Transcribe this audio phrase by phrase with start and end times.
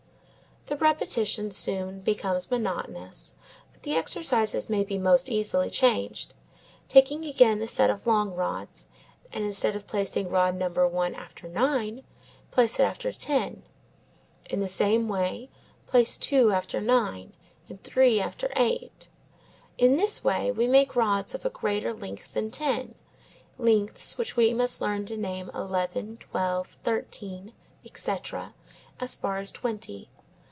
[0.67, 3.35] The repetition soon becomes monotonous,
[3.73, 6.33] but the exercises may be most easily changed,
[6.87, 8.87] taking again the set of long rods,
[9.33, 12.03] and instead of placing rod number one after nine,
[12.51, 13.63] place it after ten.
[14.49, 15.49] In the same way,
[15.87, 17.33] place two after nine,
[17.67, 19.09] and three after eight.
[19.77, 22.95] In this way we make rods of a greater length than ten;
[23.57, 27.51] lengths which we must learn to name eleven, twelve, thirteen,
[27.83, 28.53] etc.,
[29.01, 30.09] as far as twenty.